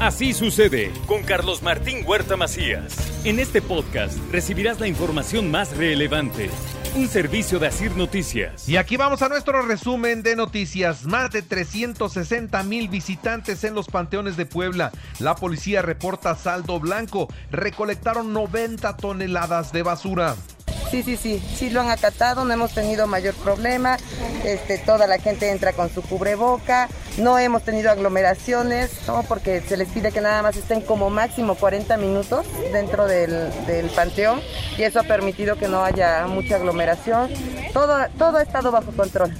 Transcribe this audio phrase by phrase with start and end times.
[0.00, 2.94] Así sucede con Carlos Martín Huerta Macías.
[3.24, 6.50] En este podcast recibirás la información más relevante.
[6.94, 8.68] Un servicio de Asir Noticias.
[8.68, 11.06] Y aquí vamos a nuestro resumen de noticias.
[11.06, 14.92] Más de 360 mil visitantes en los panteones de Puebla.
[15.18, 17.28] La policía reporta saldo blanco.
[17.50, 20.36] Recolectaron 90 toneladas de basura.
[20.90, 23.96] Sí, sí, sí, sí lo han acatado, no hemos tenido mayor problema,
[24.44, 26.88] este, toda la gente entra con su cubreboca,
[27.18, 29.22] no hemos tenido aglomeraciones, ¿no?
[29.22, 33.88] porque se les pide que nada más estén como máximo 40 minutos dentro del, del
[33.90, 34.40] panteón
[34.76, 37.30] y eso ha permitido que no haya mucha aglomeración,
[37.72, 39.32] todo, todo ha estado bajo control.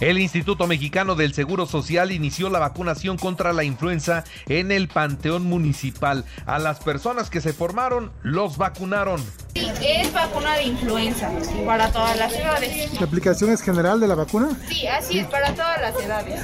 [0.00, 5.44] El Instituto Mexicano del Seguro Social inició la vacunación contra la influenza en el Panteón
[5.44, 6.24] Municipal.
[6.46, 9.22] A las personas que se formaron, los vacunaron.
[9.54, 11.30] Es vacuna de influenza
[11.64, 12.92] para todas las edades.
[13.00, 14.48] ¿La aplicación es general de la vacuna?
[14.68, 16.40] Sí, así es, para todas las edades.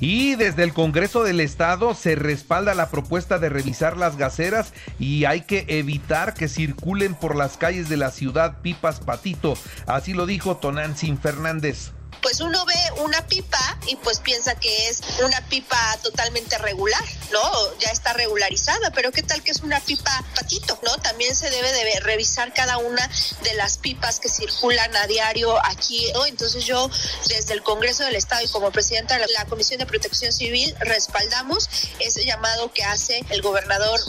[0.00, 5.24] Y desde el Congreso del Estado se respalda la propuesta de revisar las gaceras y
[5.24, 9.54] hay que evitar que circulen por las calles de la ciudad pipas patito.
[9.86, 11.92] Así lo dijo Tonantzin Fernández
[12.28, 17.02] pues uno ve una pipa y pues piensa que es una pipa totalmente regular,
[17.32, 17.78] ¿no?
[17.78, 20.94] Ya está regularizada, pero ¿qué tal que es una pipa patito, ¿no?
[20.98, 23.08] También se debe de revisar cada una
[23.44, 26.12] de las pipas que circulan a diario aquí.
[26.26, 26.90] Entonces yo
[27.28, 31.70] desde el Congreso del Estado y como presidenta de la Comisión de Protección Civil respaldamos
[31.98, 34.00] ese llamado que hace el gobernador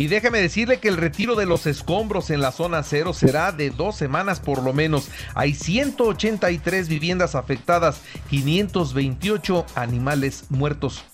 [0.00, 3.68] y déjeme decirle que el retiro de los escombros en la zona cero será de
[3.68, 5.10] dos semanas por lo menos.
[5.34, 8.00] Hay 183 viviendas afectadas,
[8.30, 11.04] 528 animales muertos.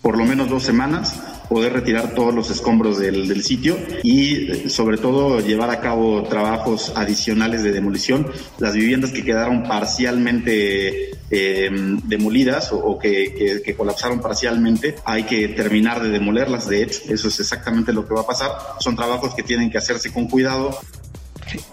[0.00, 5.40] Por lo menos dos semanas poder retirar todos los escombros del, sitio y sobre todo
[5.40, 8.30] llevar a cabo trabajos adicionales de demolición.
[8.58, 11.68] Las viviendas que quedaron parcialmente eh,
[12.04, 16.68] demolidas o, que, que, colapsaron parcialmente, hay que terminar de demolerlas.
[16.68, 18.50] De hecho, eso es exactamente lo que va a pasar.
[18.80, 20.78] Son trabajos que tienen que hacerse con cuidado.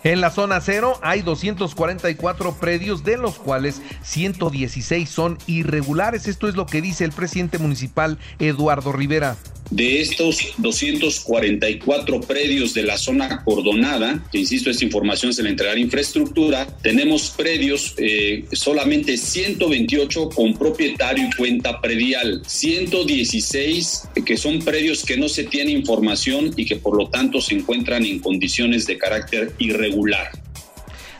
[0.03, 6.27] En la zona cero hay 244 predios, de los cuales 116 son irregulares.
[6.27, 9.35] Esto es lo que dice el presidente municipal Eduardo Rivera.
[9.73, 15.79] De estos 244 predios de la zona cordonada, que insisto, esta información se le entregará
[15.79, 25.03] infraestructura, tenemos predios, eh, solamente 128 con propietario y cuenta predial, 116 que son predios
[25.03, 28.99] que no se tiene información y que por lo tanto se encuentran en condiciones de
[28.99, 30.29] carácter irregular.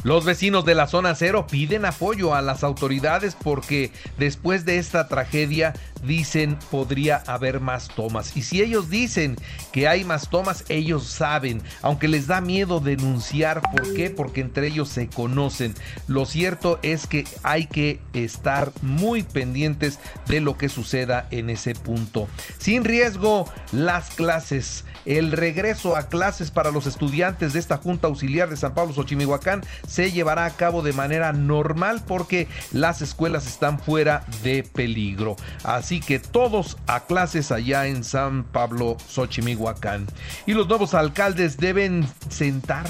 [0.04, 5.08] Los vecinos de la zona cero piden apoyo a las autoridades porque después de esta
[5.08, 8.36] tragedia dicen podría haber más tomas.
[8.36, 9.36] Y si ellos dicen
[9.72, 13.62] que hay más tomas, ellos saben, aunque les da miedo denunciar.
[13.62, 14.10] ¿Por qué?
[14.10, 15.74] Porque entre ellos se conocen.
[16.08, 21.76] Lo cierto es que hay que estar muy pendientes de lo que suceda en ese
[21.76, 22.28] punto.
[22.58, 24.86] Sin riesgo, las clases.
[25.06, 29.62] El regreso a clases para los estudiantes de esta Junta Auxiliar de San Pablo Xochimihuacán
[29.88, 35.36] se llevará a cabo de manera normal porque las escuelas están fuera de peligro.
[35.64, 40.08] Así que todos a clases allá en San Pablo Xochimihuacán.
[40.46, 42.86] Y los nuevos alcaldes deben sentar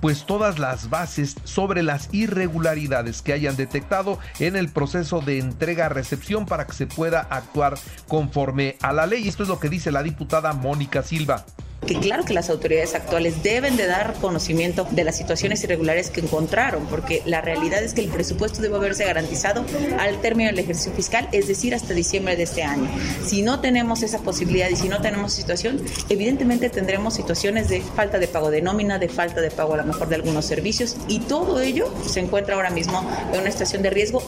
[0.00, 6.46] pues todas las bases sobre las irregularidades que hayan detectado en el proceso de entrega-recepción
[6.46, 7.78] para que se pueda actuar
[8.08, 9.28] conforme a la ley.
[9.28, 11.44] Esto es lo que dice la diputada Mónica Silva
[11.86, 16.20] que claro que las autoridades actuales deben de dar conocimiento de las situaciones irregulares que
[16.20, 19.64] encontraron, porque la realidad es que el presupuesto debe haberse garantizado
[19.98, 22.88] al término del ejercicio fiscal, es decir, hasta diciembre de este año.
[23.24, 28.18] Si no tenemos esa posibilidad y si no tenemos situación, evidentemente tendremos situaciones de falta
[28.18, 31.20] de pago de nómina, de falta de pago a lo mejor de algunos servicios y
[31.20, 34.22] todo ello se encuentra ahora mismo en una situación de riesgo.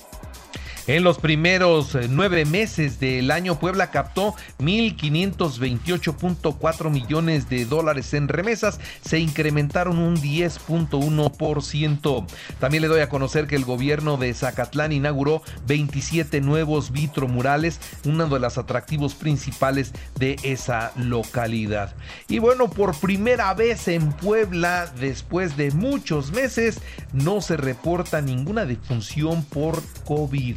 [0.88, 8.26] En los primeros eh, nueve meses del año, Puebla captó 1.528.4 millones de dólares en
[8.26, 12.26] remesas, se incrementaron un 10.1%.
[12.58, 18.28] También le doy a conocer que el gobierno de Zacatlán inauguró 27 nuevos vitromurales, uno
[18.28, 21.94] de los atractivos principales de esa localidad.
[22.26, 26.80] Y bueno, por primera vez en Puebla, después de muchos meses,
[27.12, 30.56] no se reporta ninguna defunción por COVID.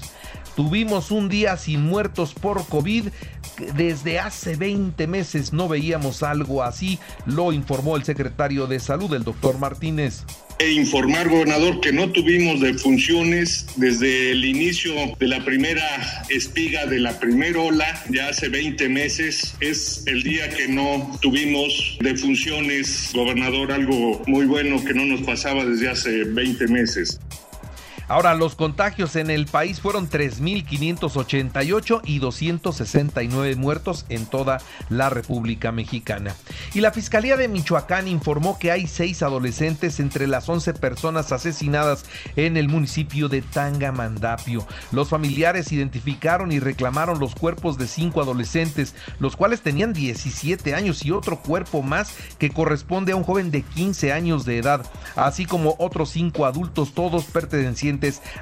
[0.55, 3.07] Tuvimos un día sin muertos por COVID.
[3.75, 9.23] Desde hace 20 meses no veíamos algo así, lo informó el secretario de Salud, el
[9.23, 10.25] doctor Martínez.
[10.57, 16.99] E informar, gobernador, que no tuvimos defunciones desde el inicio de la primera espiga de
[16.99, 19.55] la primera ola, ya hace 20 meses.
[19.59, 25.65] Es el día que no tuvimos defunciones, gobernador, algo muy bueno que no nos pasaba
[25.65, 27.19] desde hace 20 meses.
[28.07, 34.59] Ahora, los contagios en el país fueron 3.588 y 269 muertos en toda
[34.89, 36.35] la República Mexicana.
[36.75, 42.05] Y la Fiscalía de Michoacán informó que hay seis adolescentes entre las 11 personas asesinadas
[42.35, 44.67] en el municipio de Tangamandapio.
[44.91, 51.03] Los familiares identificaron y reclamaron los cuerpos de cinco adolescentes, los cuales tenían 17 años
[51.05, 54.85] y otro cuerpo más que corresponde a un joven de 15 años de edad,
[55.15, 57.94] así como otros cinco adultos, todos pertenecientes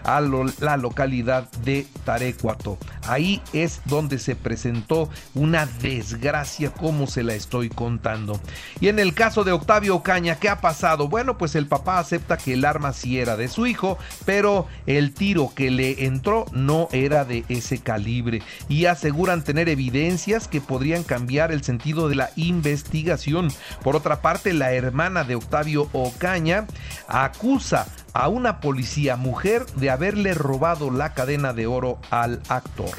[0.03, 2.77] a la localidad de Tarecuato.
[3.07, 8.39] Ahí es donde se presentó una desgracia como se la estoy contando.
[8.79, 11.07] Y en el caso de Octavio Ocaña, ¿qué ha pasado?
[11.07, 15.13] Bueno, pues el papá acepta que el arma sí era de su hijo, pero el
[15.13, 21.03] tiro que le entró no era de ese calibre y aseguran tener evidencias que podrían
[21.03, 23.49] cambiar el sentido de la investigación.
[23.83, 26.65] Por otra parte, la hermana de Octavio Ocaña
[27.07, 32.91] acusa a una policía mujer de haberle robado la cadena de oro al actor.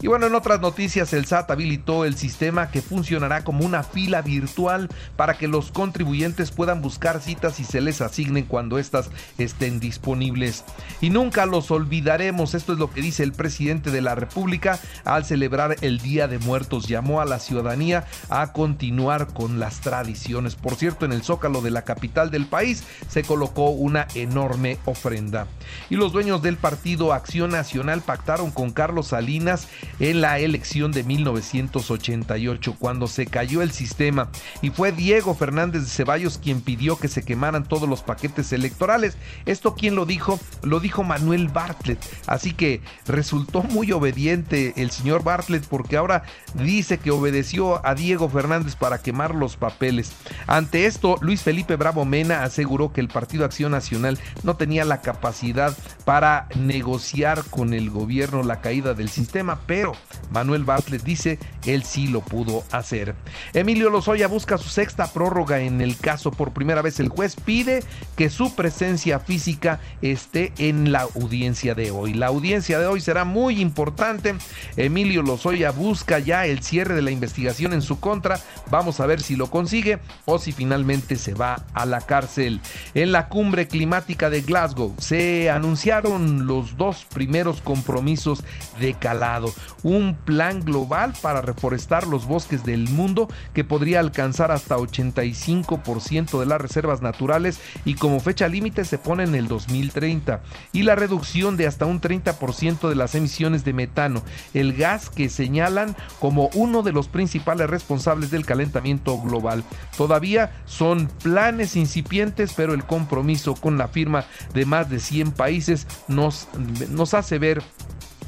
[0.00, 4.20] Y bueno, en otras noticias, el SAT habilitó el sistema que funcionará como una fila
[4.22, 9.80] virtual para que los contribuyentes puedan buscar citas y se les asignen cuando éstas estén
[9.80, 10.64] disponibles.
[11.00, 15.24] Y nunca los olvidaremos, esto es lo que dice el presidente de la República al
[15.24, 16.88] celebrar el Día de Muertos.
[16.88, 20.56] Llamó a la ciudadanía a continuar con las tradiciones.
[20.56, 24.51] Por cierto, en el zócalo de la capital del país se colocó una enorme
[24.84, 25.46] ofrenda.
[25.90, 29.68] Y los dueños del partido Acción Nacional pactaron con Carlos Salinas
[30.00, 34.28] en la elección de 1988, cuando se cayó el sistema.
[34.60, 39.16] Y fue Diego Fernández de Ceballos quien pidió que se quemaran todos los paquetes electorales.
[39.46, 40.38] ¿Esto quién lo dijo?
[40.62, 41.98] Lo dijo Manuel Bartlett.
[42.26, 48.28] Así que resultó muy obediente el señor Bartlett porque ahora dice que obedeció a Diego
[48.28, 50.12] Fernández para quemar los papeles.
[50.46, 55.00] Ante esto, Luis Felipe Bravo Mena aseguró que el Partido Acción Nacional no tenía la
[55.00, 59.92] capacidad para negociar con el gobierno la caída del sistema pero
[60.30, 63.14] Manuel Bartlett dice él sí lo pudo hacer.
[63.52, 66.30] Emilio Lozoya busca su sexta prórroga en el caso.
[66.30, 67.84] Por primera vez el juez pide
[68.16, 72.14] que su presencia física esté en la audiencia de hoy.
[72.14, 74.34] La audiencia de hoy será muy importante.
[74.76, 78.40] Emilio Lozoya busca ya el cierre de la investigación en su contra.
[78.70, 82.60] Vamos a ver si lo consigue o si finalmente se va a la cárcel.
[82.94, 84.94] En la cumbre climática de Glasgow.
[84.98, 88.42] Se anunciaron los dos primeros compromisos
[88.80, 89.52] de calado.
[89.82, 96.46] Un plan global para reforestar los bosques del mundo que podría alcanzar hasta 85% de
[96.46, 100.40] las reservas naturales y como fecha límite se pone en el 2030
[100.72, 104.22] y la reducción de hasta un 30% de las emisiones de metano,
[104.54, 109.62] el gas que señalan como uno de los principales responsables del calentamiento global.
[109.98, 114.21] Todavía son planes incipientes, pero el compromiso con la firma
[114.54, 116.48] de más de 100 países nos,
[116.90, 117.62] nos hace ver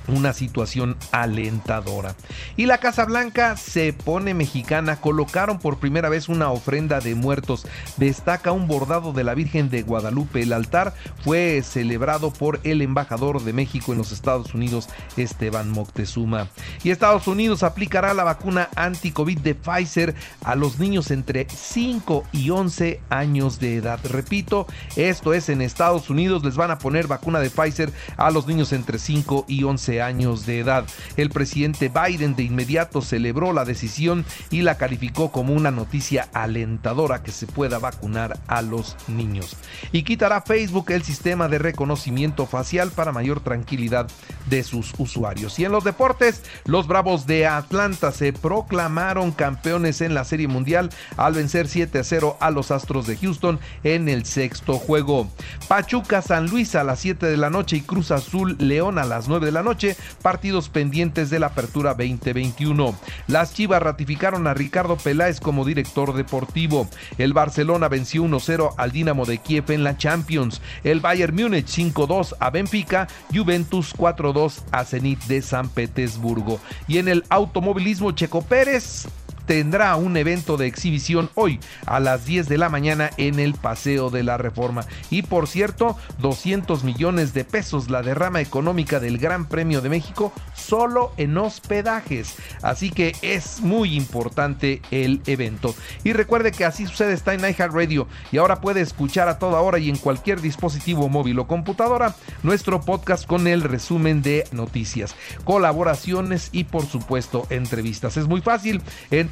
[0.08, 2.14] una situación alentadora.
[2.56, 7.66] Y la Casa Blanca se pone mexicana, colocaron por primera vez una ofrenda de muertos.
[7.96, 10.42] Destaca un bordado de la Virgen de Guadalupe.
[10.42, 16.48] El altar fue celebrado por el embajador de México en los Estados Unidos, Esteban Moctezuma.
[16.82, 22.50] Y Estados Unidos aplicará la vacuna anti-COVID de Pfizer a los niños entre 5 y
[22.50, 24.00] 11 años de edad.
[24.04, 28.46] Repito, esto es en Estados Unidos, les van a poner vacuna de Pfizer a los
[28.46, 30.84] niños entre 5 y 11 años de edad.
[31.16, 37.22] El presidente Biden de inmediato celebró la decisión y la calificó como una noticia alentadora
[37.22, 39.56] que se pueda vacunar a los niños.
[39.92, 44.08] Y quitará Facebook el sistema de reconocimiento facial para mayor tranquilidad
[44.46, 45.58] de sus usuarios.
[45.58, 50.90] Y en los deportes, los Bravos de Atlanta se proclamaron campeones en la Serie Mundial
[51.16, 55.28] al vencer 7 a 0 a los Astros de Houston en el sexto juego.
[55.68, 59.28] Pachuca San Luis a las 7 de la noche y Cruz Azul León a las
[59.28, 59.83] 9 de la noche
[60.22, 62.94] partidos pendientes de la Apertura 2021.
[63.26, 66.88] Las Chivas ratificaron a Ricardo Peláez como director deportivo.
[67.18, 70.60] El Barcelona venció 1-0 al Dinamo de Kiev en la Champions.
[70.82, 76.60] El Bayern Múnich 5-2 a Benfica, Juventus 4-2 a Zenit de San Petersburgo.
[76.88, 79.06] Y en el automovilismo Checo Pérez
[79.46, 84.10] tendrá un evento de exhibición hoy a las 10 de la mañana en el Paseo
[84.10, 84.84] de la Reforma.
[85.10, 90.32] Y por cierto, 200 millones de pesos la derrama económica del Gran Premio de México
[90.54, 92.36] solo en hospedajes.
[92.62, 95.74] Así que es muy importante el evento.
[96.04, 99.78] Y recuerde que así sucede está en iHeartRadio y ahora puede escuchar a toda hora
[99.78, 106.48] y en cualquier dispositivo móvil o computadora nuestro podcast con el resumen de noticias, colaboraciones
[106.52, 108.16] y por supuesto entrevistas.
[108.16, 108.82] Es muy fácil.